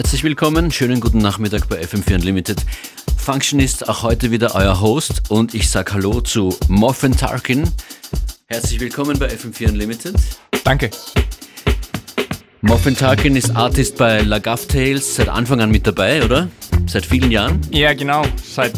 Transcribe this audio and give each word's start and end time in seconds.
herzlich 0.00 0.24
willkommen. 0.24 0.70
Schönen 0.72 0.98
guten 0.98 1.18
Nachmittag 1.18 1.68
bei 1.68 1.78
FM4 1.78 2.14
Unlimited. 2.14 2.64
Functionist 3.18 3.86
auch 3.86 4.02
heute 4.02 4.30
wieder 4.30 4.54
euer 4.54 4.80
Host 4.80 5.24
und 5.28 5.52
ich 5.52 5.68
sage 5.68 5.92
Hallo 5.92 6.22
zu 6.22 6.56
Morphin 6.68 7.14
Tarkin. 7.14 7.70
Herzlich 8.46 8.80
willkommen 8.80 9.18
bei 9.18 9.26
FM4 9.26 9.68
Unlimited. 9.68 10.14
Danke. 10.64 10.88
Morphin 12.62 12.96
Tarkin 12.96 13.36
ist 13.36 13.54
Artist 13.54 13.98
bei 13.98 14.22
Lagaffe 14.22 14.68
Tales, 14.68 15.16
seit 15.16 15.28
Anfang 15.28 15.60
an 15.60 15.70
mit 15.70 15.86
dabei, 15.86 16.24
oder? 16.24 16.48
Seit 16.86 17.04
vielen 17.04 17.30
Jahren? 17.30 17.60
Ja, 17.70 17.92
genau, 17.92 18.22
seit 18.42 18.72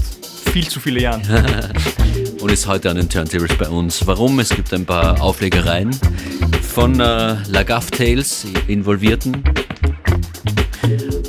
viel 0.53 0.67
zu 0.67 0.81
vielen 0.81 1.03
Jahren. 1.03 1.23
und 2.41 2.50
ist 2.50 2.67
heute 2.67 2.91
an 2.91 2.96
den 2.96 3.09
Turntables 3.09 3.57
bei 3.57 3.68
uns. 3.68 4.04
Warum? 4.09 4.41
Es 4.41 4.49
gibt 4.49 4.75
ein 4.75 4.85
paar 4.85 5.23
Auflegereien 5.23 5.96
von 6.63 6.99
äh, 6.99 7.36
Lagaffe 7.46 7.93
Tales 7.93 8.45
Involvierten. 8.67 9.45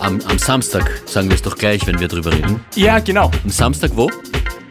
Am, 0.03 0.19
am, 0.27 0.37
Samstag, 0.37 0.83
sagen 1.05 1.29
wir 1.29 1.35
es 1.35 1.41
doch 1.41 1.57
gleich, 1.57 1.87
wenn 1.87 1.97
wir 1.97 2.09
drüber 2.09 2.33
reden. 2.33 2.59
Ja, 2.75 2.99
genau. 2.99 3.31
Am 3.41 3.49
Samstag 3.49 3.91
wo? 3.95 4.11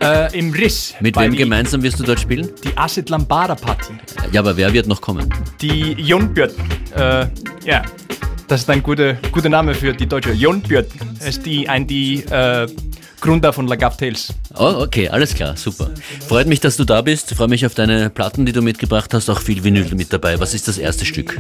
Äh, 0.03 0.39
Im 0.39 0.53
Riss. 0.53 0.93
Mit 1.01 1.17
wem 1.17 1.35
gemeinsam 1.35 1.83
wirst 1.83 1.99
du 1.99 2.03
dort 2.05 2.21
spielen? 2.21 2.51
Die 2.63 2.77
Acid 2.77 3.09
Lambada 3.09 3.55
Party. 3.55 3.95
Ja, 4.31 4.43
aber 4.43 4.55
wer 4.59 4.71
wird 4.75 4.87
noch 4.89 5.01
kommen? 5.01 5.33
Die 5.63 5.93
Jonbjörn. 5.93 6.51
Äh, 6.95 7.29
ja, 7.65 7.83
das 8.47 8.61
ist 8.61 8.69
ein 8.69 8.83
guter, 8.83 9.15
guter 9.33 9.49
Name 9.49 9.75
für 9.75 9.95
die 9.95 10.07
Deutsche. 10.07 10.33
Jonbjörn 10.33 10.85
ist 11.27 11.47
die, 11.47 11.67
ein, 11.67 11.87
die 11.87 12.25
äh, 12.25 12.67
Gründer 13.23 13.53
von 13.53 13.69
Lagaffe 13.69 13.99
Tales. 13.99 14.35
Oh, 14.57 14.83
okay, 14.83 15.09
alles 15.09 15.33
klar, 15.33 15.57
super. 15.57 15.91
Freut 16.27 16.49
mich, 16.49 16.59
dass 16.59 16.77
du 16.77 16.85
da 16.85 17.03
bist. 17.03 17.33
Freue 17.35 17.47
mich 17.47 17.65
auf 17.65 17.73
deine 17.73 18.11
Platten, 18.11 18.45
die 18.45 18.53
du 18.53 18.63
mitgebracht 18.63 19.15
hast. 19.15 19.31
Auch 19.31 19.41
viel 19.41 19.63
Vinyl 19.63 19.95
mit 19.95 20.13
dabei. 20.13 20.41
Was 20.41 20.55
ist 20.55 20.67
das 20.67 20.77
erste 20.77 21.05
Stück? 21.05 21.39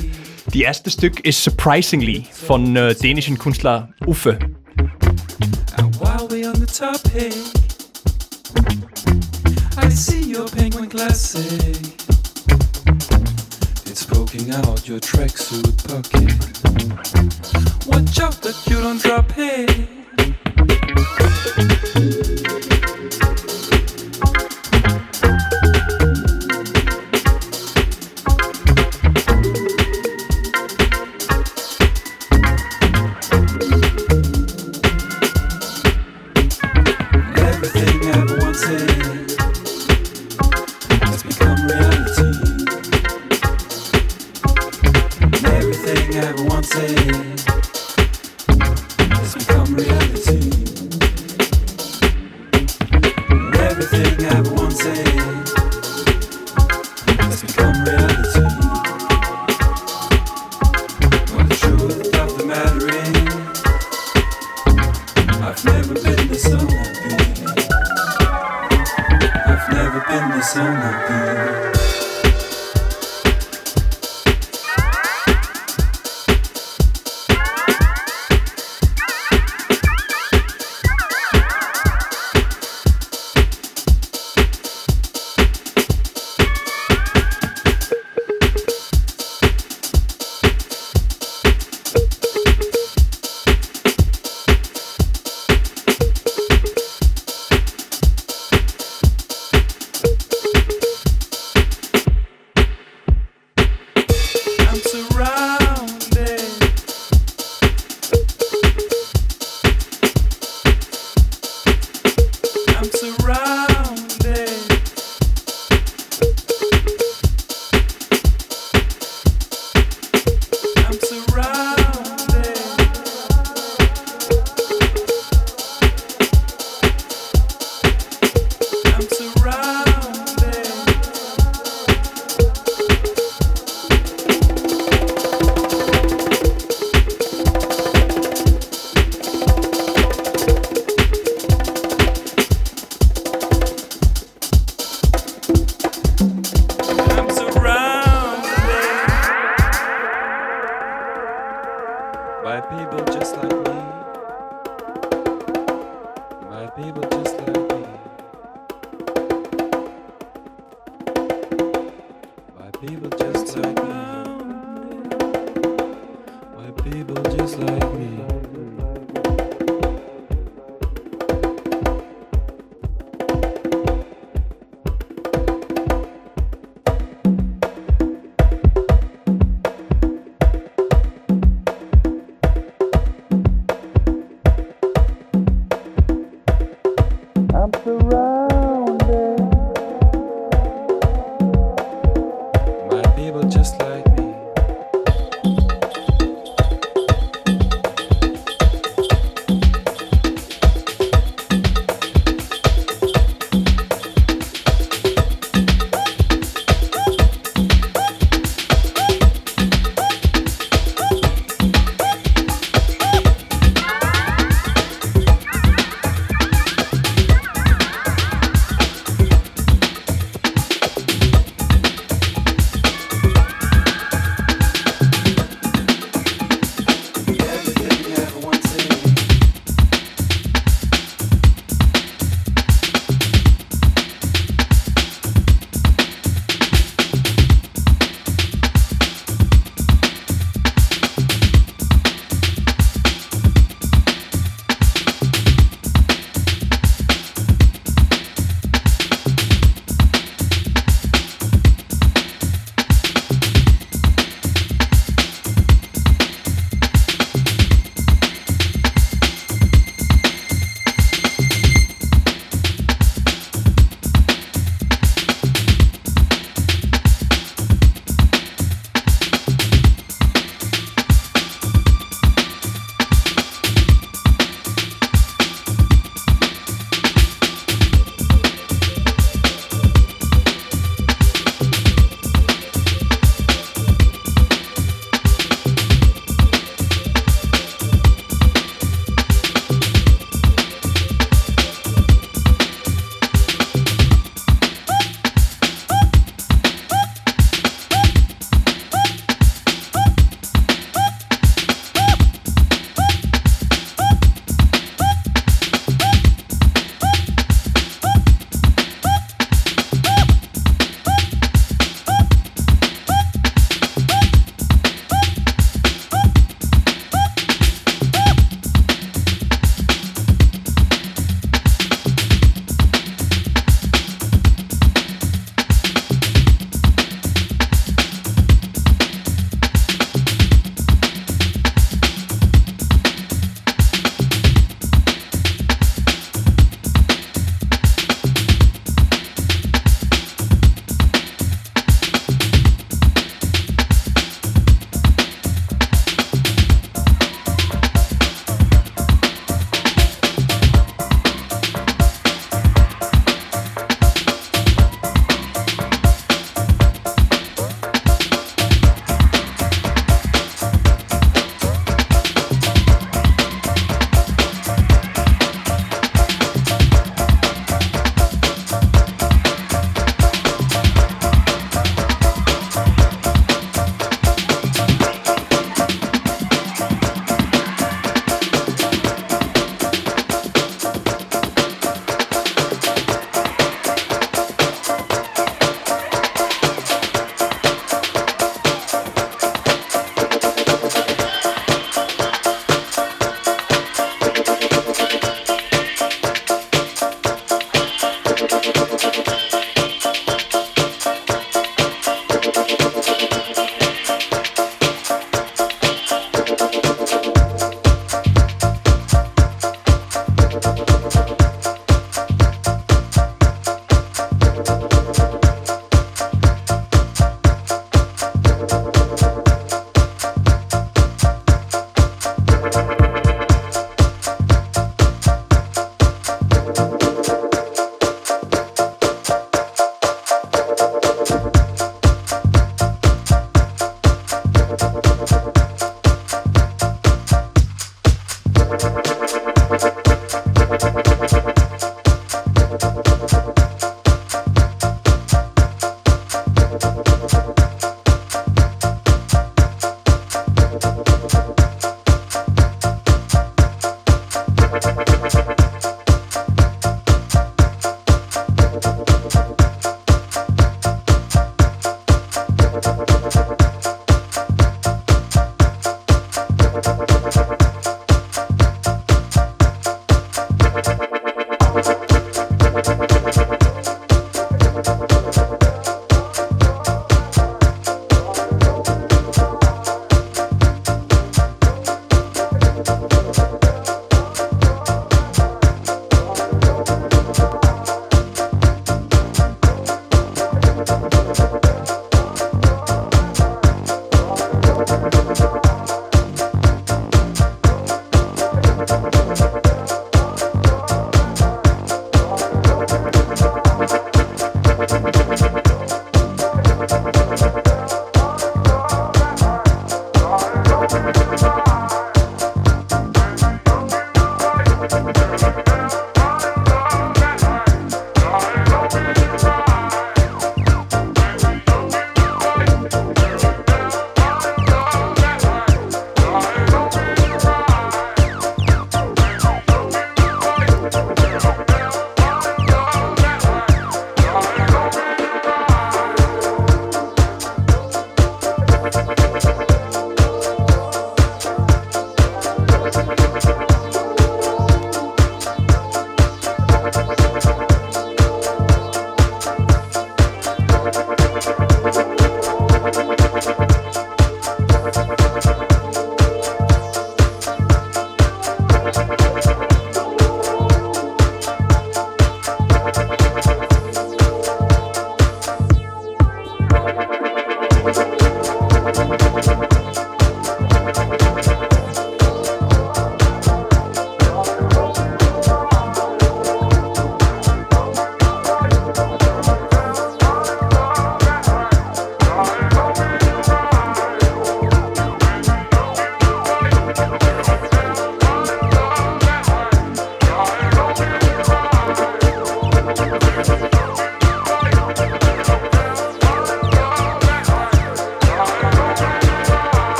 Die 0.54 0.62
erste 0.62 0.90
Stück 0.90 1.24
ist 1.24 1.42
Surprisingly 1.42 2.24
von 2.30 2.76
äh, 2.76 2.94
dänischen 2.94 3.36
Künstler 3.36 3.88
Uffe. 4.06 4.38
And 5.76 6.00
while 6.00 6.28
we 6.30 6.48
on 6.48 6.54
the 6.54 6.66
topic, 6.66 7.34
I 9.76 9.90
see 9.90 10.32
your 10.32 10.46
penguin 10.46 10.88
classic. 10.88 11.44
It's 13.86 14.04
poking 14.04 14.54
out 14.54 14.88
your 14.88 15.00
tracksuit 15.00 15.76
pocket. 15.88 16.32
Watch 17.88 18.20
out 18.20 18.40
that 18.42 18.54
you 18.68 18.80
don't 18.80 19.02
drop 19.02 19.32
it. 19.36 20.01
Thank 20.54 20.70
you. 22.66 22.71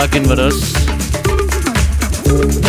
Tarkin 0.00 0.26
war 0.30 0.36
das. 0.36 0.54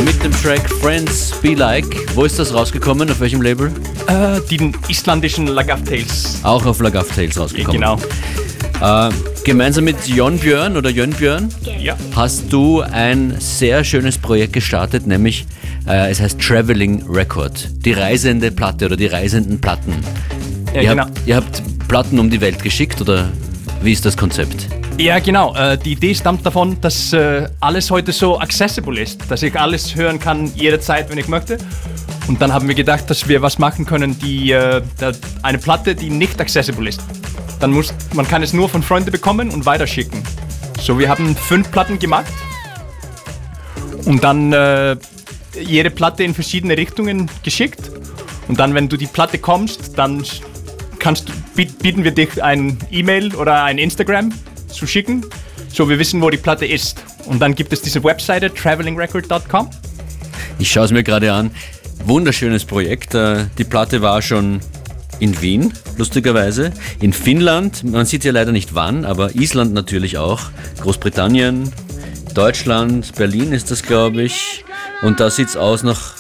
Mit 0.04 0.22
dem 0.22 0.34
Track 0.44 0.70
Friends 0.82 1.32
Be 1.42 1.54
Like. 1.54 1.86
Wo 2.14 2.26
ist 2.26 2.38
das 2.38 2.54
rausgekommen? 2.54 3.10
Auf 3.10 3.22
welchem 3.22 3.42
Label? 3.42 3.72
Äh, 4.08 4.42
den 4.50 4.76
isländischen 4.90 5.48
Lagaf 5.48 5.82
Tales. 5.86 6.42
Auch 6.44 6.66
auf 6.66 6.82
Lagaf 6.82 7.08
Tales 7.16 7.40
rausgekommen. 7.40 7.80
Genau. 7.80 7.98
Äh, 8.82 9.14
gemeinsam 9.46 9.86
mit 9.86 10.06
Jon 10.10 10.40
Björn 10.40 10.76
oder 10.76 10.90
Jön 10.90 11.12
Björn 11.12 11.48
Ja. 11.80 11.96
hast 12.18 12.52
du 12.52 12.82
ein 12.82 13.38
sehr 13.40 13.86
schönes 13.86 14.18
Projekt 14.18 14.52
gestartet, 14.52 15.08
nämlich 15.08 15.46
äh, 15.88 16.12
es 16.12 16.20
heißt 16.20 16.38
Traveling 16.38 17.06
Record. 17.08 17.70
Die 17.86 17.94
reisende 17.94 18.52
Platte 18.52 18.88
oder 18.88 18.98
die 18.98 19.08
reisenden 19.08 19.62
Platten. 19.62 19.94
Ja, 20.74 20.82
ihr, 20.82 20.90
genau. 20.90 21.04
habt, 21.04 21.22
ihr 21.26 21.38
habt 21.38 21.64
Platten 21.88 22.20
um 22.20 22.30
die 22.30 22.42
Welt 22.42 22.62
geschickt 22.62 23.00
oder 23.00 23.30
wie 23.82 23.94
ist 23.94 24.04
das 24.04 24.18
Konzept? 24.18 24.68
Ja, 24.98 25.20
genau. 25.20 25.56
Äh, 25.56 25.78
die 25.78 25.94
Idee 25.94 26.14
stammt 26.14 26.46
davon, 26.46 26.80
dass 26.82 27.12
äh, 27.14 27.50
alles 27.60 27.90
heute 27.90 28.12
so 28.12 28.40
accessible 28.40 29.00
ist, 29.00 29.30
dass 29.30 29.42
ich 29.42 29.60
alles 29.60 29.96
hören 29.96 30.20
kann 30.20 30.54
jederzeit, 30.56 31.10
wenn 31.10 31.18
ich 31.18 31.28
möchte. 31.28 31.58
Und 32.28 32.42
dann 32.42 32.54
haben 32.54 32.68
wir 32.68 32.76
gedacht, 32.76 33.10
dass 33.10 33.28
wir 33.28 33.42
was 33.42 33.58
machen 33.58 33.86
können, 33.86 34.18
die 34.20 34.52
äh, 34.52 34.82
eine 35.42 35.58
Platte, 35.58 35.96
die 35.96 36.10
nicht 36.10 36.40
accessible 36.40 36.88
ist. 36.88 37.02
Dann 37.60 37.72
muss 37.72 37.94
man 38.14 38.28
kann 38.28 38.44
es 38.44 38.54
nur 38.54 38.70
von 38.70 38.84
Freunden 38.84 39.12
bekommen 39.12 39.50
und 39.50 39.66
weiterschicken. 39.66 40.24
So, 40.80 40.98
wir 41.00 41.10
haben 41.10 41.36
fünf 41.36 41.72
Platten 41.72 42.00
gemacht 42.00 42.32
und 44.06 44.24
dann 44.24 44.98
jede 45.60 45.92
Platte 45.92 46.24
in 46.24 46.34
verschiedene 46.34 46.76
Richtungen 46.76 47.30
geschickt. 47.44 47.92
Und 48.48 48.60
dann, 48.60 48.74
wenn 48.74 48.90
du 48.90 48.98
die 48.98 49.06
Platte 49.06 49.38
kommst, 49.38 49.98
dann 49.98 50.24
kannst, 50.98 51.32
bieten 51.56 52.04
wir 52.04 52.12
dich 52.12 52.42
ein 52.42 52.80
E-Mail 52.90 53.36
oder 53.36 53.64
ein 53.64 53.78
Instagram 53.78 54.32
zu 54.72 54.88
schicken, 54.88 55.26
so 55.72 55.90
wir 55.90 56.00
wissen, 56.00 56.22
wo 56.22 56.30
die 56.30 56.38
Platte 56.38 56.66
ist. 56.66 57.04
Und 57.26 57.40
dann 57.42 57.56
gibt 57.56 57.72
es 57.74 57.82
diese 57.82 58.04
Webseite 58.04 58.54
travelingrecord.com. 58.54 59.70
Ich 60.60 60.72
schaue 60.72 60.86
es 60.86 60.92
mir 60.92 61.04
gerade 61.04 61.32
an. 61.34 61.52
Wunderschönes 62.06 62.66
Projekt. 62.66 63.14
Äh, 63.16 63.46
Die 63.58 63.64
Platte 63.64 64.02
war 64.02 64.22
schon 64.22 64.60
in 65.20 65.40
Wien, 65.42 65.74
lustigerweise. 65.98 66.72
In 67.00 67.14
Finnland, 67.14 67.84
man 67.84 68.06
sieht 68.06 68.24
ja 68.24 68.32
leider 68.32 68.52
nicht 68.52 68.74
wann, 68.74 69.06
aber 69.06 69.36
Island 69.36 69.74
natürlich 69.74 70.18
auch. 70.18 70.42
Großbritannien, 70.82 71.72
Deutschland, 72.34 73.14
Berlin 73.16 73.54
ist 73.54 73.70
das, 73.70 73.84
glaube 73.84 74.24
ich. 74.24 74.66
Und 75.04 75.20
da 75.20 75.30
sieht 75.30 75.50
es 75.50 75.58
aus 75.58 75.84
nach, 75.84 76.16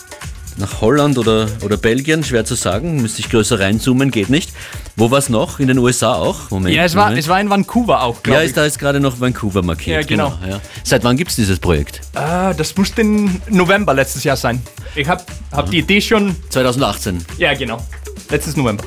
nach 0.57 0.81
Holland 0.81 1.17
oder, 1.17 1.47
oder 1.63 1.77
Belgien, 1.77 2.23
schwer 2.23 2.45
zu 2.45 2.55
sagen. 2.55 3.01
Müsste 3.01 3.21
ich 3.21 3.29
größer 3.29 3.59
reinzoomen, 3.59 4.11
geht 4.11 4.29
nicht. 4.29 4.51
Wo 4.95 5.11
war 5.11 5.19
es 5.19 5.29
noch? 5.29 5.59
In 5.59 5.67
den 5.67 5.77
USA 5.77 6.13
auch? 6.13 6.49
Moment. 6.51 6.75
Ja, 6.75 6.83
es 6.83 6.95
war, 6.95 7.05
Moment. 7.05 7.19
es 7.19 7.27
war 7.27 7.39
in 7.39 7.49
Vancouver 7.49 8.03
auch, 8.03 8.15
ja, 8.17 8.21
glaube 8.21 8.43
ist 8.43 8.57
da 8.57 8.65
ist 8.65 8.79
gerade 8.79 8.99
noch 8.99 9.19
Vancouver 9.19 9.61
markiert. 9.61 10.01
Ja, 10.03 10.07
genau. 10.07 10.33
ja. 10.47 10.59
Seit 10.83 11.03
wann 11.03 11.17
gibt 11.17 11.31
es 11.31 11.35
dieses 11.35 11.59
Projekt? 11.59 12.01
ich. 12.13 12.19
Ah, 12.19 12.53
das 12.53 12.75
muss 12.77 12.91
im 12.97 13.41
November 13.49 13.93
letztes 13.93 14.23
Jahr 14.23 14.35
sein. 14.35 14.61
Ich 14.95 15.07
habe 15.07 15.23
hab 15.51 15.69
die 15.69 15.79
Idee 15.79 16.01
schon, 16.01 16.35
2018. 16.49 17.25
ja 17.37 17.53
genau, 17.53 17.81
letztes 18.29 18.55
November. 18.55 18.83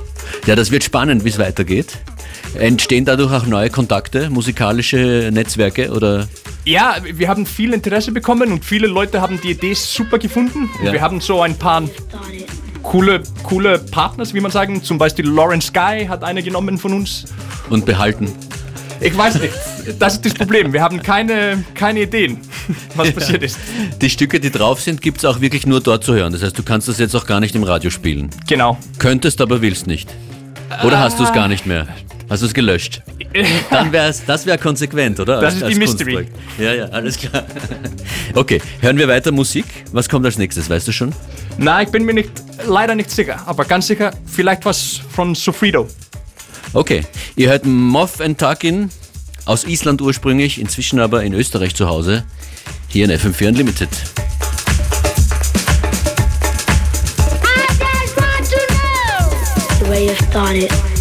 Ja, 0.46 0.56
das 0.56 0.70
wird 0.70 0.84
spannend, 0.84 1.24
wie 1.24 1.30
es 1.30 1.38
weitergeht. 1.38 1.98
Entstehen 2.54 3.04
dadurch 3.04 3.32
auch 3.32 3.46
neue 3.46 3.70
Kontakte, 3.70 4.30
musikalische 4.30 5.30
Netzwerke 5.32 5.90
oder 5.90 6.28
Ja, 6.64 6.96
wir 7.02 7.28
haben 7.28 7.44
viel 7.46 7.74
Interesse 7.74 8.10
bekommen 8.10 8.50
und 8.52 8.64
viele 8.64 8.86
Leute 8.86 9.20
haben 9.20 9.40
die 9.40 9.50
Idee 9.50 9.74
super 9.74 10.18
gefunden. 10.18 10.70
Und 10.78 10.86
Ja. 10.86 10.92
Wir 10.92 11.00
haben 11.02 11.20
so 11.20 11.42
ein 11.42 11.56
paar 11.58 11.82
coole, 12.82 13.22
coole 13.42 13.78
Partners, 13.78 14.32
wie 14.32 14.40
man 14.40 14.50
sagen. 14.50 14.82
Zum 14.82 14.96
Beispiel 14.96 15.28
Lawrence 15.28 15.70
Guy 15.72 16.06
hat 16.06 16.24
eine 16.24 16.42
genommen 16.42 16.78
von 16.78 16.94
uns. 16.94 17.24
und 17.70 17.84
behalten? 17.84 18.32
Ich 19.00 19.16
weiß 19.16 19.40
nicht. 19.40 19.52
Das 19.98 20.14
ist 20.14 20.24
das 20.24 20.34
Problem. 20.34 20.72
Wir 20.72 20.80
haben 20.80 21.02
keine, 21.02 21.62
keine 21.74 22.02
Ideen, 22.02 22.38
was 22.94 23.10
passiert 23.12 23.42
ist. 23.42 23.58
Die 24.00 24.08
Stücke, 24.08 24.40
die 24.40 24.50
drauf 24.50 24.80
sind, 24.80 25.02
gibt 25.02 25.18
es 25.18 25.24
auch 25.26 25.40
wirklich 25.40 25.66
nur 25.66 25.80
dort 25.80 26.04
zu 26.04 26.14
hören. 26.14 26.32
Das 26.32 26.42
heißt, 26.42 26.56
du 26.58 26.62
kannst 26.62 26.88
das 26.88 26.98
jetzt 26.98 27.14
auch 27.14 27.26
gar 27.26 27.40
nicht 27.40 27.54
im 27.54 27.64
Radio 27.64 27.90
spielen. 27.90 28.30
Genau. 28.46 28.78
Könntest, 28.98 29.40
aber 29.42 29.60
willst 29.60 29.86
nicht. 29.86 30.08
Oder 30.84 31.00
hast 31.00 31.18
du 31.20 31.24
es 31.24 31.32
gar 31.32 31.48
nicht 31.48 31.66
mehr? 31.66 31.86
Hast 32.28 32.42
du 32.42 32.46
es 32.46 32.54
gelöscht? 32.54 33.02
Dann 33.70 33.92
wär's, 33.92 34.24
das 34.24 34.46
wäre 34.46 34.58
konsequent, 34.58 35.20
oder? 35.20 35.40
Das 35.40 35.54
ist 35.54 35.66
die 35.68 35.74
Mystery. 35.74 36.14
Kunstprojekt. 36.14 36.32
Ja, 36.58 36.74
ja, 36.74 36.84
alles 36.86 37.18
klar. 37.18 37.44
Okay, 38.36 38.60
hören 38.80 38.98
wir 38.98 39.06
weiter 39.06 39.30
Musik. 39.30 39.64
Was 39.92 40.08
kommt 40.08 40.24
als 40.26 40.38
nächstes, 40.38 40.68
weißt 40.68 40.88
du 40.88 40.92
schon? 40.92 41.12
Na, 41.56 41.82
ich 41.82 41.88
bin 41.90 42.04
mir 42.04 42.14
nicht, 42.14 42.30
leider 42.66 42.96
nicht 42.96 43.10
sicher, 43.10 43.40
aber 43.46 43.64
ganz 43.64 43.86
sicher 43.86 44.12
vielleicht 44.26 44.64
was 44.64 45.00
von 45.10 45.36
Sofrido. 45.36 45.86
Okay, 46.72 47.02
ihr 47.36 47.50
hört 47.50 47.64
Moff 47.64 48.20
and 48.20 48.38
Tarkin 48.38 48.90
aus 49.44 49.64
Island 49.64 50.02
ursprünglich, 50.02 50.60
inzwischen 50.60 50.98
aber 50.98 51.22
in 51.22 51.32
Österreich 51.32 51.76
zu 51.76 51.86
Hause, 51.86 52.24
hier 52.88 53.04
in 53.04 53.12
FM4 53.12 53.48
Unlimited. 53.48 53.88
I 57.42 57.66
just 57.78 58.16
want 58.16 58.50
to 58.50 58.58
know 58.74 59.84
the 59.84 59.90
way 59.90 60.06
you 60.08 60.14
started. 60.28 60.93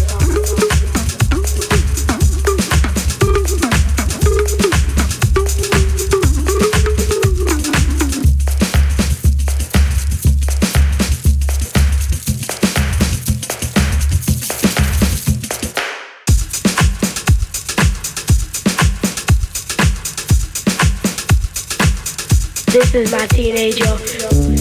This 22.94 23.06
is 23.06 23.12
my 23.12 23.26
teenager. 23.26 24.53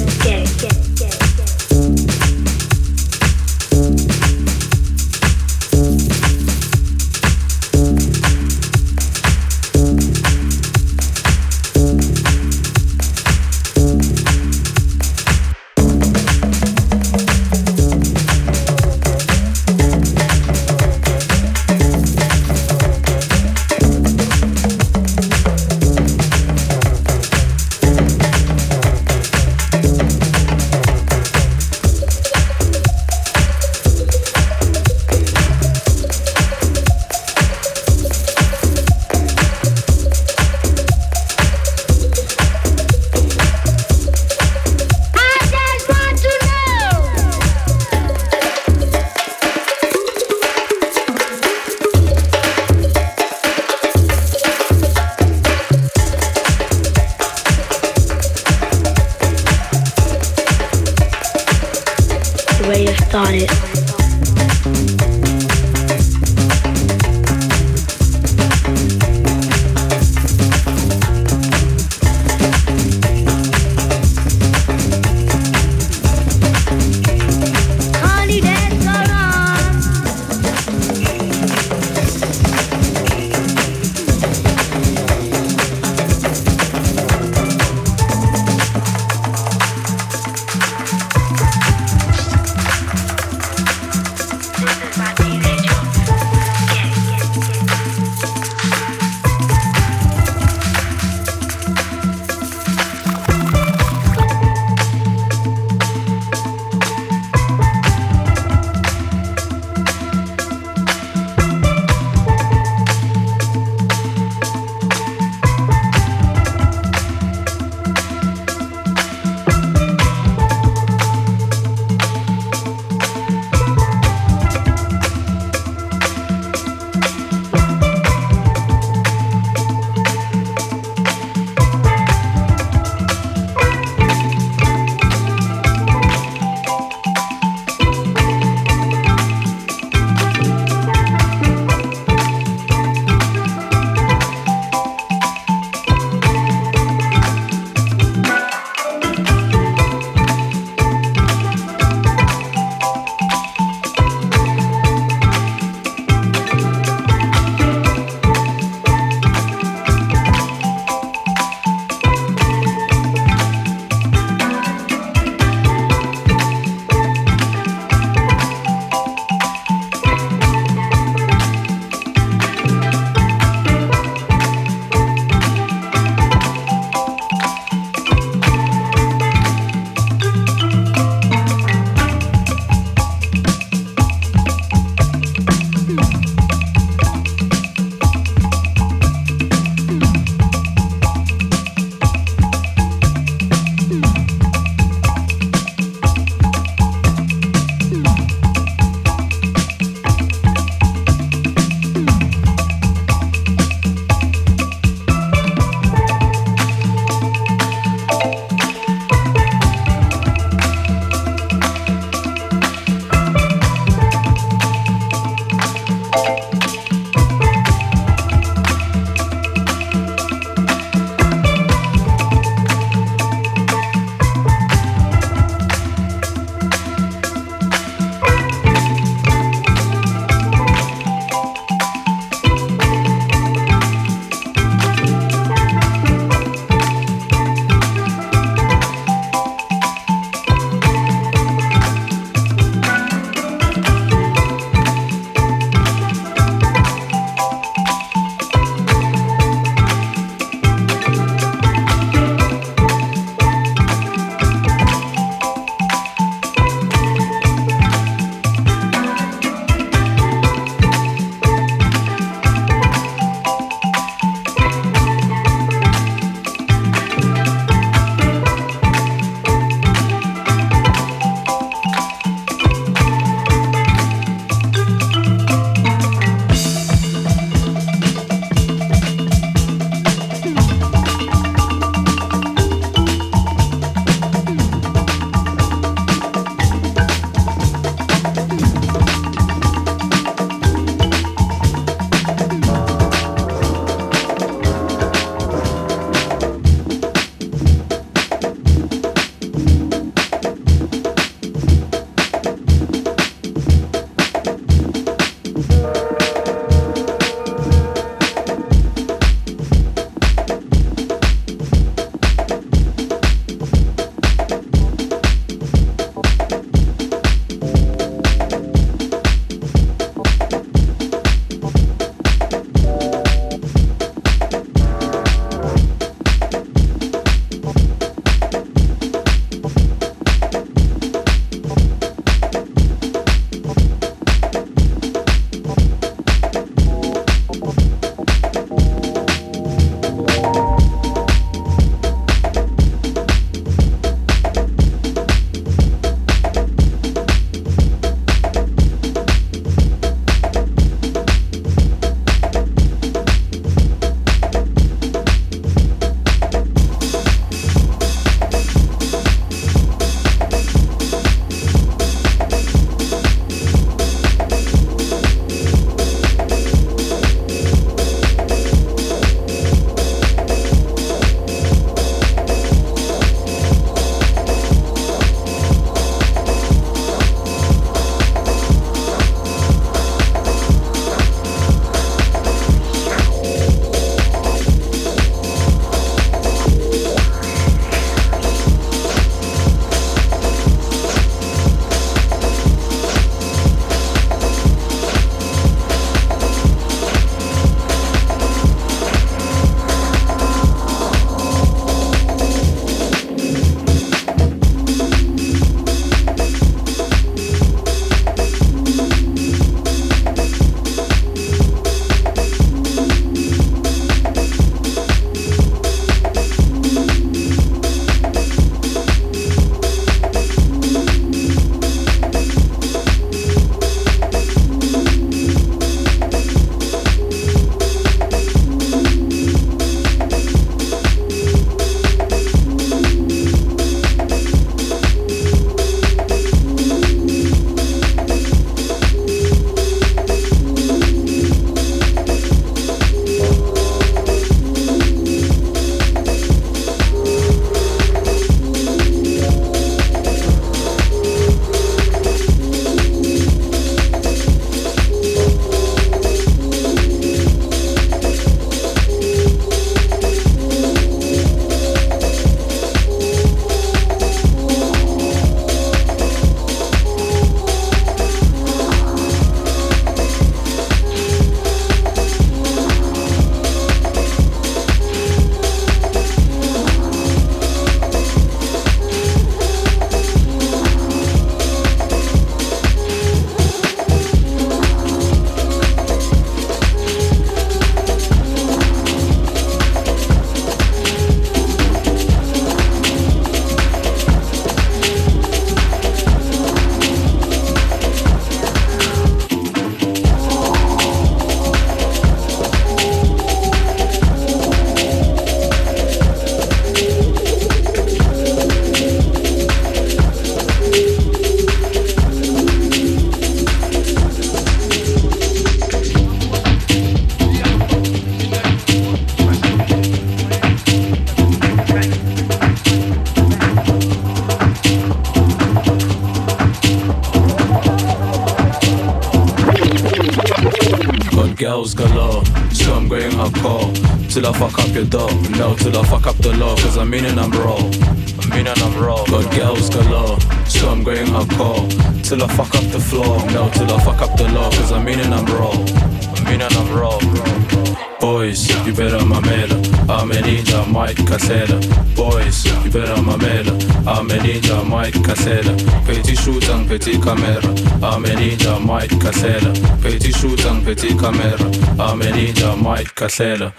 Boys, 548.44 548.68
you 548.86 548.94
better 548.94 549.20
mamela. 549.20 549.78
I'm 550.10 550.30
a 550.32 550.34
ninja, 550.34 550.86
Mike 550.92 551.26
Casella. 551.26 551.80
Boys, 552.14 552.66
you 552.66 552.92
better 552.92 553.16
mamela. 553.22 553.72
I'm 554.06 554.30
a 554.30 554.34
ninja, 554.34 554.86
Mike 554.86 555.24
Casella. 555.24 555.74
Petit 556.06 556.36
shoot 556.36 556.68
and 556.68 556.86
petit 556.86 557.22
camera. 557.22 557.64
I'm 558.04 558.26
a 558.26 558.36
ninja, 558.36 558.86
Mike 558.86 559.18
Casella. 559.22 559.72
Petit 560.02 560.34
shoot 560.34 560.66
and 560.66 560.84
petit 560.84 561.18
camera. 561.18 561.56
I'm 561.98 562.22
a 562.22 562.26
ninja, 562.26 562.76
Mike 562.82 563.16
Casella. 563.16 563.74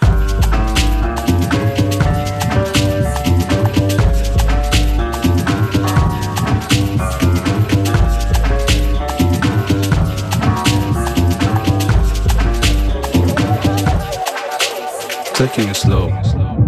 Taking 15.35 15.67
it 15.67 15.75
slow. 15.75 16.07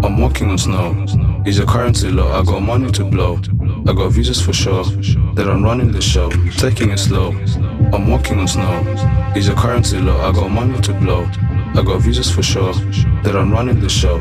I'm 0.04 0.20
walking 0.20 0.50
on 0.50 0.58
snow. 0.58 1.06
Is 1.46 1.58
your 1.58 1.66
currency 1.66 2.12
low? 2.12 2.28
I 2.34 2.44
got 2.44 2.60
money 2.62 2.92
to 2.92 3.06
blow. 3.06 3.40
I 3.88 3.94
got 3.94 4.12
visas 4.12 4.42
for 4.42 4.52
sure. 4.52 4.84
That 5.36 5.48
I'm 5.50 5.64
running 5.64 5.94
the 5.94 6.02
show. 6.02 6.30
Taking 6.58 6.90
it 6.90 6.98
slow. 6.98 7.32
I'm 7.94 8.10
walking 8.10 8.40
on 8.40 8.48
snow. 8.50 8.82
Is 9.38 9.48
your 9.48 9.56
currency 9.56 10.00
low? 10.00 10.20
I 10.20 10.34
got 10.34 10.50
money 10.52 10.82
to 10.82 10.94
blow. 10.96 11.24
I 11.76 11.82
got 11.82 12.02
visas 12.02 12.30
for 12.30 12.44
sure. 12.44 12.74
That 13.24 13.38
I'm 13.38 13.54
running 13.54 13.80
the 13.80 13.88
show. 13.88 14.20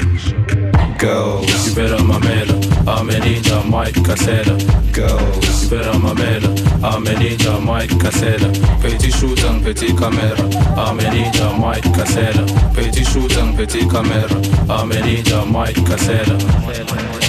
Girls, 0.98 1.68
you 1.68 1.74
better 1.74 2.02
my 2.02 2.18
mamela. 2.18 2.54
I'm 2.88 3.10
a 3.10 3.12
ninja, 3.12 3.68
Mike 3.68 4.02
Casella. 4.02 4.56
Girls, 4.92 5.64
you 5.64 5.70
better 5.70 5.92
mamela. 5.98 6.48
I'm 6.82 7.06
a 7.06 7.10
ninja, 7.10 7.62
Mike 7.62 8.00
Casella. 8.00 8.50
Petit 8.80 9.10
shooting, 9.10 9.62
petit 9.62 9.94
camera. 9.94 10.40
I'm 10.74 10.98
a 10.98 11.02
ninja, 11.02 11.58
Mike 11.58 11.92
Casella. 11.92 12.46
Petit 12.72 13.04
shooting, 13.04 13.54
petit 13.54 13.86
camera. 13.90 14.26
I'm 14.70 14.90
a 14.90 14.94
ninja, 14.94 15.44
Mike 15.46 15.84
Casella. 15.84 17.25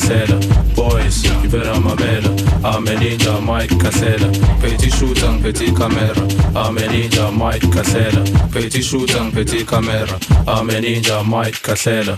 Casella. 0.00 0.40
Boys, 0.74 1.22
you 1.24 1.50
better 1.50 1.78
mamela. 1.78 2.32
I'm 2.64 2.86
a 2.86 2.90
ninja, 2.92 3.38
Mike 3.44 3.78
Casella. 3.78 4.32
Petit 4.60 4.88
shoot 4.88 5.22
and 5.22 5.42
petit 5.42 5.74
camera. 5.74 6.22
I'm 6.56 6.78
a 6.78 6.80
ninja, 6.80 7.30
Mike 7.36 7.70
Casella. 7.70 8.24
Petit 8.50 8.80
shoot 8.80 9.14
and 9.14 9.32
petit 9.32 9.64
camera. 9.64 10.18
I'm 10.48 10.70
a 10.70 10.80
ninja, 10.80 11.22
Mike 11.26 11.60
Casella. 11.62 12.16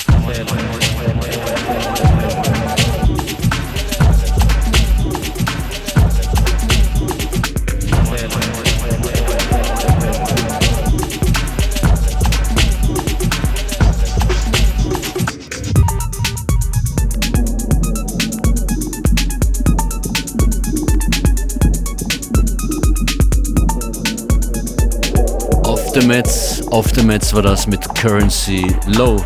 Off 25.93 26.01
the 26.01 26.09
Mets, 26.09 26.67
Off 26.69 26.93
the 26.95 27.03
Mets 27.03 27.35
war 27.35 27.43
das 27.43 27.67
mit 27.67 27.83
Currency 27.95 28.67
Low. 28.97 29.23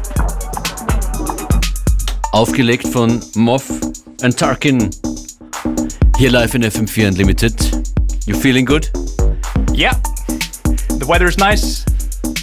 Aufgelegt 2.32 2.88
von 2.88 3.22
Moff 3.36 3.62
and 4.22 4.36
Tarkin. 4.36 4.90
Hier 6.18 6.32
live 6.32 6.56
in 6.56 6.64
FM4 6.64 7.06
Unlimited. 7.06 7.54
You 8.26 8.34
feeling 8.34 8.64
good? 8.64 8.90
Yeah, 9.74 9.94
the 10.98 11.06
weather 11.06 11.28
is 11.28 11.38
nice. 11.38 11.84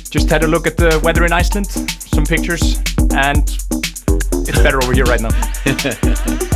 Just 0.09 0.29
had 0.29 0.45
a 0.45 0.47
look 0.47 0.67
at 0.67 0.77
the 0.77 1.01
weather 1.03 1.25
in 1.25 1.33
Iceland, 1.33 1.67
some 1.67 2.23
pictures, 2.23 2.77
and 3.13 3.43
it's 4.47 4.63
better 4.63 4.81
over 4.81 4.93
here 4.93 5.03
right 5.03 5.19
now. 5.19 5.35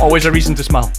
Always 0.00 0.24
a 0.24 0.32
reason 0.32 0.54
to 0.54 0.64
smile. 0.64 0.90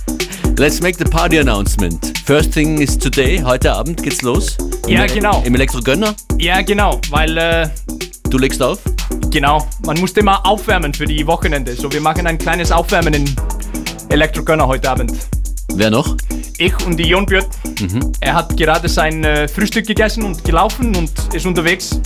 Let's 0.60 0.82
make 0.82 0.98
the 0.98 1.10
party 1.10 1.38
announcement. 1.38 2.20
First 2.20 2.52
thing 2.52 2.80
is 2.80 2.96
today, 2.96 3.40
heute 3.40 3.72
Abend 3.72 4.04
geht's 4.04 4.22
los. 4.22 4.69
Ja, 4.90 5.06
genau. 5.06 5.44
Im 5.46 5.54
Elektro-Gönner. 5.54 6.16
Ja, 6.40 6.62
genau, 6.62 7.00
weil 7.12 7.38
äh, 7.38 7.70
Du 8.30 8.40
legst 8.40 8.62
auf. 8.62 8.80
genau, 9.30 9.68
man 9.86 10.00
musste 10.00 10.22
immer 10.22 10.44
aufwärmen 10.46 10.94
für 10.94 11.06
die 11.06 11.26
Wochenende. 11.28 11.76
So, 11.76 11.92
wir 11.92 12.02
machen 12.02 12.26
ein 12.26 12.40
kleines 12.40 12.72
Aufwärmen 12.72 13.14
in 13.14 13.36
Elektrogönner 14.10 14.66
heute 14.68 14.90
Abend. 14.90 15.12
Wer 15.76 15.92
noch? 15.92 16.16
Ich 16.58 16.74
und 16.88 16.98
die 16.98 17.04
Jon 17.08 17.26
Björn. 17.28 17.46
Er 18.20 18.34
hat 18.34 18.58
gerade 18.58 18.90
sein 18.90 19.24
äh, 19.24 19.48
Frühstück 19.48 19.86
gegessen 19.86 20.24
und 20.24 20.44
gelaufen 20.44 20.96
und 20.96 21.12
ist 21.34 21.46
unterwegs. 21.46 22.00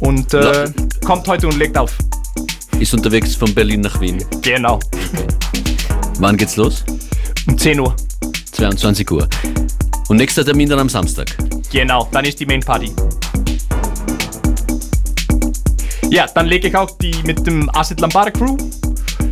Und 0.00 0.34
äh, 0.34 0.70
kommt 1.04 1.26
heute 1.28 1.48
und 1.48 1.58
legt 1.58 1.78
auf. 1.78 1.96
Ist 2.78 2.92
unterwegs 2.92 3.34
von 3.34 3.54
Berlin 3.54 3.80
nach 3.80 3.98
Wien. 4.00 4.22
Genau. 4.42 4.78
Wann 6.18 6.36
geht's 6.36 6.56
los? 6.56 6.84
Um 7.46 7.56
10 7.56 7.80
Uhr. 7.80 7.96
22 8.52 9.10
Uhr. 9.10 9.26
Und 10.08 10.18
nächster 10.18 10.44
Termin 10.44 10.68
dann 10.68 10.78
am 10.78 10.88
Samstag. 10.88 11.36
Genau, 11.70 12.08
dann 12.10 12.24
ist 12.24 12.40
die 12.40 12.46
Main 12.46 12.60
Party. 12.60 12.92
Ja, 16.10 16.26
dann 16.26 16.46
lege 16.46 16.66
ich 16.68 16.74
auch 16.74 16.90
die 16.98 17.14
mit 17.24 17.46
dem 17.46 17.70
Acid 17.76 18.00
Lambada 18.00 18.32
Crew. 18.32 18.56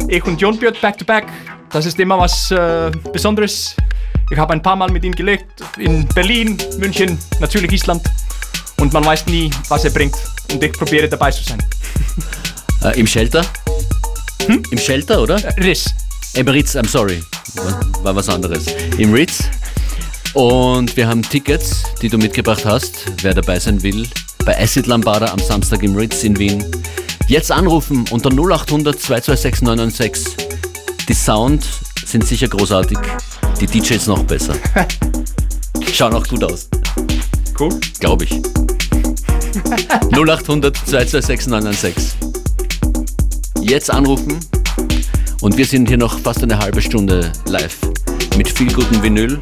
Ich 0.06 0.24
und 0.24 0.40
Jon 0.40 0.56
Björn 0.56 0.76
back 0.80 0.96
to 0.96 1.04
back. 1.04 1.26
Das 1.70 1.84
ist 1.84 1.98
immer 1.98 2.16
was 2.16 2.50
äh, 2.52 2.92
Besonderes. 3.12 3.74
Ich 4.30 4.38
habe 4.38 4.52
ein 4.52 4.62
paar 4.62 4.76
Mal 4.76 4.88
mit 4.90 5.04
ihm 5.04 5.12
gelegt. 5.12 5.46
In 5.78 6.06
Berlin, 6.08 6.56
München, 6.78 7.18
natürlich 7.40 7.72
Island. 7.72 8.02
Und 8.78 8.92
man 8.92 9.04
weiß 9.04 9.26
nie, 9.26 9.50
was 9.68 9.84
er 9.84 9.90
bringt. 9.90 10.14
Und 10.52 10.62
ich 10.62 10.72
probiere 10.72 11.08
dabei 11.08 11.30
zu 11.30 11.42
sein. 11.44 11.58
Äh, 12.80 13.00
Im 13.00 13.08
Shelter? 13.08 13.44
Hm? 14.46 14.62
Im 14.70 14.78
Shelter, 14.78 15.20
oder? 15.20 15.42
Riss. 15.56 15.86
Im 16.34 16.46
Ritz, 16.46 16.76
I'm 16.76 16.86
sorry. 16.86 17.20
War, 17.56 18.04
war 18.04 18.14
was 18.14 18.28
anderes. 18.28 18.66
Im 18.98 19.12
Ritz. 19.12 19.50
Und 20.38 20.96
wir 20.96 21.08
haben 21.08 21.20
Tickets, 21.22 21.82
die 22.00 22.08
du 22.08 22.16
mitgebracht 22.16 22.64
hast. 22.64 23.06
Wer 23.22 23.34
dabei 23.34 23.58
sein 23.58 23.82
will, 23.82 24.06
bei 24.44 24.56
Acid 24.56 24.86
Lambada 24.86 25.32
am 25.32 25.40
Samstag 25.40 25.82
im 25.82 25.96
Ritz 25.96 26.22
in 26.22 26.38
Wien. 26.38 26.64
Jetzt 27.26 27.50
anrufen 27.50 28.04
unter 28.12 28.30
0800 28.30 29.00
226 29.00 29.62
996. 29.62 30.36
Die 31.08 31.12
Sound 31.12 31.66
sind 32.06 32.24
sicher 32.24 32.46
großartig, 32.46 32.98
die 33.60 33.66
DJs 33.66 34.06
noch 34.06 34.22
besser. 34.22 34.54
Schauen 35.92 36.14
auch 36.14 36.24
gut 36.28 36.44
aus, 36.44 36.68
Cool. 37.58 37.70
glaube 37.98 38.22
ich. 38.22 38.30
0800 40.12 40.76
226 40.86 41.48
996. 41.48 42.12
Jetzt 43.62 43.90
anrufen 43.90 44.38
und 45.40 45.56
wir 45.56 45.66
sind 45.66 45.88
hier 45.88 45.98
noch 45.98 46.16
fast 46.20 46.44
eine 46.44 46.60
halbe 46.60 46.80
Stunde 46.80 47.32
live 47.48 47.76
mit 48.36 48.48
viel 48.48 48.72
gutem 48.72 49.02
Vinyl 49.02 49.36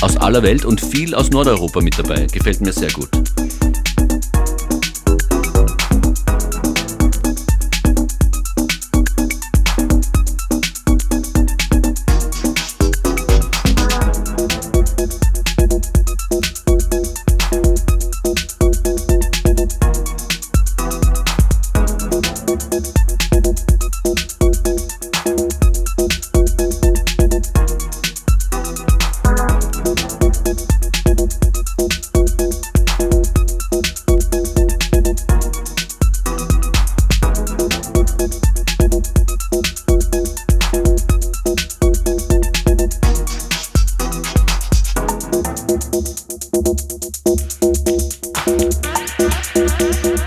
aus 0.00 0.16
aller 0.16 0.42
Welt 0.42 0.64
und 0.64 0.80
viel 0.80 1.14
aus 1.14 1.30
Nordeuropa 1.30 1.80
mit 1.80 1.98
dabei. 1.98 2.26
Gefällt 2.32 2.60
mir 2.60 2.72
sehr 2.72 2.90
gut. 2.90 3.08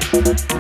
Thank 0.10 0.52
you. 0.52 0.57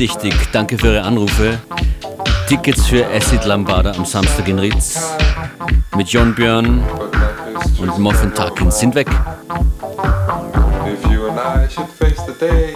durchsichtig. 0.00 0.34
Danke 0.52 0.78
für 0.78 0.94
Ihre 0.94 1.02
Anrufe. 1.02 1.58
Tickets 2.48 2.86
für 2.86 3.06
Acid 3.06 3.44
Lambada 3.44 3.92
am 3.92 4.06
Samstag 4.06 4.48
in 4.48 4.58
Ritz 4.58 4.98
mit 5.94 6.08
John 6.08 6.34
Björn 6.34 6.82
und 7.78 7.98
Moffin 7.98 8.34
Tarkin 8.34 8.70
sind 8.70 8.94
weg. 8.94 9.08
If 10.86 11.10
you 11.10 11.28
and 11.28 11.38
I 11.38 11.68
should 11.70 11.88
face 11.88 12.20
the 12.26 12.32
day. 12.40 12.74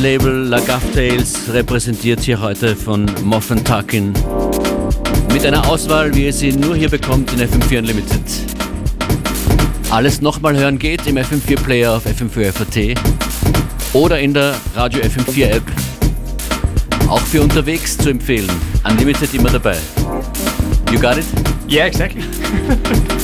Label 0.00 0.46
Lagaffe 0.48 0.90
Tales 0.94 1.52
repräsentiert 1.52 2.20
hier 2.20 2.40
heute 2.40 2.74
von 2.74 3.04
Moffen 3.22 3.62
Tuckin 3.62 4.14
mit 5.30 5.44
einer 5.44 5.68
Auswahl, 5.68 6.14
wie 6.14 6.24
ihr 6.24 6.32
sie 6.32 6.52
nur 6.52 6.74
hier 6.74 6.88
bekommt 6.88 7.30
in 7.34 7.40
FM4 7.40 7.80
Unlimited. 7.80 8.22
Alles 9.90 10.22
nochmal 10.22 10.56
hören 10.56 10.78
geht 10.78 11.06
im 11.06 11.18
FM4 11.18 11.60
Player 11.62 11.92
auf 11.92 12.06
FM4 12.06 12.50
FAT 12.50 12.98
oder 13.92 14.18
in 14.18 14.32
der 14.32 14.54
Radio 14.74 15.02
FM4 15.02 15.56
App. 15.56 15.64
Auch 17.06 17.20
für 17.20 17.42
unterwegs 17.42 17.98
zu 17.98 18.08
empfehlen. 18.08 18.48
Unlimited 18.88 19.34
immer 19.34 19.50
dabei. 19.50 19.76
You 20.90 20.98
got 20.98 21.18
it? 21.18 21.26
Yeah, 21.68 21.86
exactly. 21.86 22.22